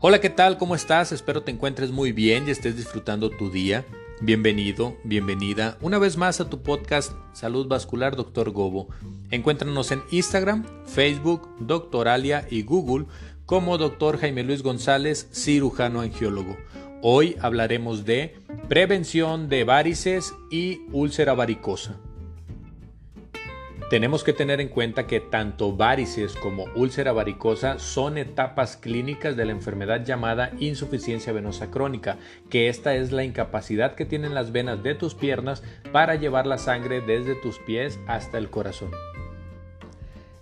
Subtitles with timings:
[0.00, 0.58] Hola, ¿qué tal?
[0.58, 1.10] ¿Cómo estás?
[1.10, 3.84] Espero te encuentres muy bien y estés disfrutando tu día.
[4.20, 8.50] Bienvenido, bienvenida una vez más a tu podcast Salud Vascular Dr.
[8.50, 8.90] Gobo.
[9.32, 13.06] Encuéntranos en Instagram, Facebook, Doctoralia y Google
[13.44, 14.18] como Dr.
[14.18, 16.56] Jaime Luis González, cirujano angiólogo.
[17.02, 18.36] Hoy hablaremos de
[18.68, 21.98] prevención de varices y úlcera varicosa.
[23.90, 29.46] Tenemos que tener en cuenta que tanto varices como úlcera varicosa son etapas clínicas de
[29.46, 32.18] la enfermedad llamada insuficiencia venosa crónica,
[32.50, 36.58] que esta es la incapacidad que tienen las venas de tus piernas para llevar la
[36.58, 38.90] sangre desde tus pies hasta el corazón.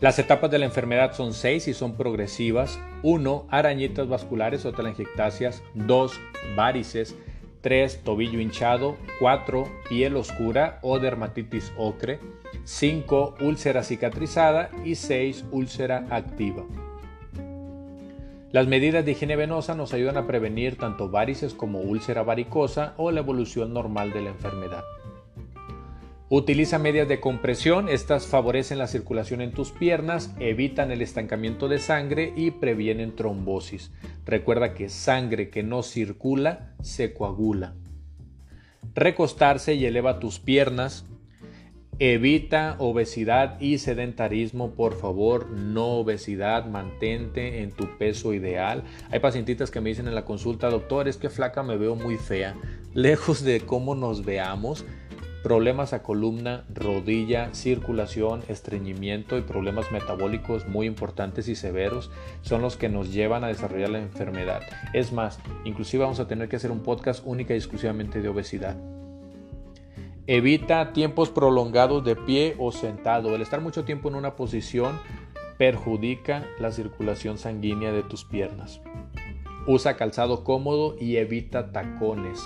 [0.00, 2.80] Las etapas de la enfermedad son seis y son progresivas.
[3.02, 3.46] 1.
[3.50, 5.62] Arañitas vasculares o telangiectasias.
[5.74, 6.20] 2.
[6.56, 7.14] Varices.
[7.64, 8.02] 3.
[8.04, 8.96] Tobillo hinchado.
[9.20, 9.64] 4.
[9.88, 12.20] Piel oscura o dermatitis ocre.
[12.64, 13.36] 5.
[13.40, 15.46] Úlcera cicatrizada y 6.
[15.50, 16.62] Úlcera activa.
[18.52, 23.10] Las medidas de higiene venosa nos ayudan a prevenir tanto varices como úlcera varicosa o
[23.10, 24.84] la evolución normal de la enfermedad.
[26.36, 31.78] Utiliza medias de compresión, estas favorecen la circulación en tus piernas, evitan el estancamiento de
[31.78, 33.92] sangre y previenen trombosis.
[34.26, 37.76] Recuerda que sangre que no circula se coagula.
[38.96, 41.04] Recostarse y eleva tus piernas,
[42.00, 48.82] Evita obesidad y sedentarismo, por favor, no obesidad, mantente en tu peso ideal.
[49.12, 52.16] Hay pacientitas que me dicen en la consulta, doctor, es que flaca me veo muy
[52.16, 52.56] fea.
[52.94, 54.84] Lejos de cómo nos veamos,
[55.44, 62.78] problemas a columna, rodilla, circulación, estreñimiento y problemas metabólicos muy importantes y severos son los
[62.78, 64.62] que nos llevan a desarrollar la enfermedad.
[64.94, 68.74] Es más, inclusive vamos a tener que hacer un podcast única y exclusivamente de obesidad.
[70.26, 73.34] Evita tiempos prolongados de pie o sentado.
[73.34, 74.98] El estar mucho tiempo en una posición
[75.58, 78.80] perjudica la circulación sanguínea de tus piernas.
[79.66, 82.42] Usa calzado cómodo y evita tacones.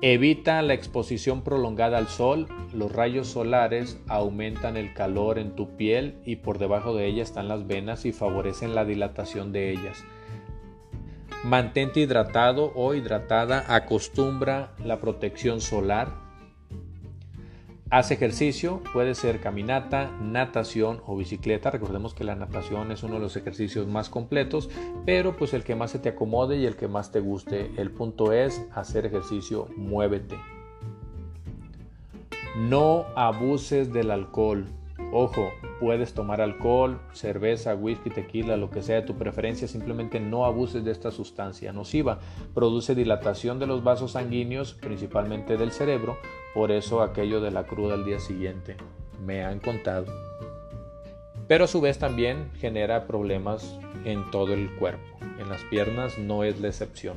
[0.00, 2.46] Evita la exposición prolongada al sol.
[2.72, 7.48] Los rayos solares aumentan el calor en tu piel y por debajo de ella están
[7.48, 10.04] las venas y favorecen la dilatación de ellas.
[11.42, 16.27] Mantente hidratado o hidratada, acostumbra la protección solar.
[17.90, 21.70] Haz ejercicio, puede ser caminata, natación o bicicleta.
[21.70, 24.68] Recordemos que la natación es uno de los ejercicios más completos,
[25.06, 27.70] pero pues el que más se te acomode y el que más te guste.
[27.78, 30.36] El punto es hacer ejercicio, muévete.
[32.58, 34.66] No abuses del alcohol.
[35.10, 40.44] Ojo, puedes tomar alcohol, cerveza, whisky, tequila, lo que sea de tu preferencia, simplemente no
[40.44, 42.18] abuses de esta sustancia nociva.
[42.52, 46.18] Produce dilatación de los vasos sanguíneos, principalmente del cerebro,
[46.52, 48.76] por eso aquello de la cruda al día siguiente.
[49.24, 50.06] Me han contado.
[51.46, 55.18] Pero a su vez también genera problemas en todo el cuerpo.
[55.38, 57.16] En las piernas no es la excepción.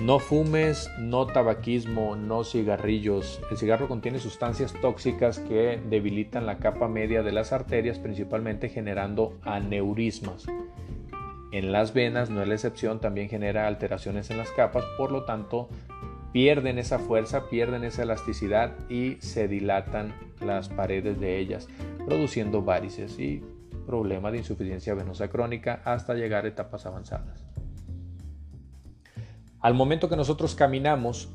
[0.00, 3.38] No fumes, no tabaquismo, no cigarrillos.
[3.50, 9.38] El cigarro contiene sustancias tóxicas que debilitan la capa media de las arterias, principalmente generando
[9.42, 10.46] aneurismas.
[11.52, 15.24] En las venas no es la excepción, también genera alteraciones en las capas, por lo
[15.24, 15.68] tanto
[16.32, 21.68] pierden esa fuerza, pierden esa elasticidad y se dilatan las paredes de ellas,
[22.06, 23.42] produciendo varices y
[23.84, 27.49] problemas de insuficiencia venosa crónica hasta llegar a etapas avanzadas.
[29.60, 31.28] Al momento que nosotros caminamos,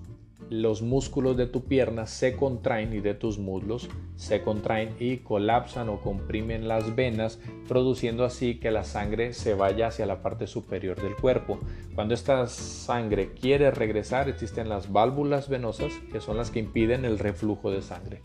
[0.49, 5.89] los músculos de tu pierna se contraen y de tus muslos se contraen y colapsan
[5.89, 11.01] o comprimen las venas, produciendo así que la sangre se vaya hacia la parte superior
[11.01, 11.59] del cuerpo.
[11.93, 17.19] Cuando esta sangre quiere regresar, existen las válvulas venosas, que son las que impiden el
[17.19, 18.21] reflujo de sangre.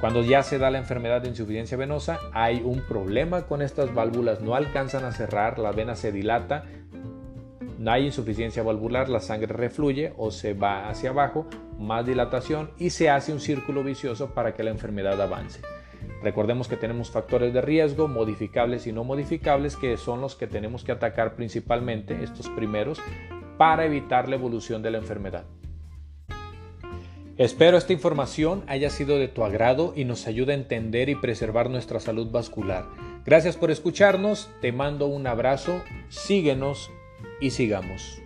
[0.00, 4.40] Cuando ya se da la enfermedad de insuficiencia venosa, hay un problema con estas válvulas,
[4.40, 6.64] no alcanzan a cerrar, la vena se dilata,
[7.84, 11.46] no hay insuficiencia valvular, la sangre refluye o se va hacia abajo,
[11.78, 15.60] más dilatación y se hace un círculo vicioso para que la enfermedad avance.
[16.22, 20.82] Recordemos que tenemos factores de riesgo, modificables y no modificables, que son los que tenemos
[20.82, 23.02] que atacar principalmente, estos primeros,
[23.58, 25.44] para evitar la evolución de la enfermedad.
[27.36, 31.68] Espero esta información haya sido de tu agrado y nos ayude a entender y preservar
[31.68, 32.86] nuestra salud vascular.
[33.26, 36.90] Gracias por escucharnos, te mando un abrazo, síguenos
[37.44, 38.23] y sigamos.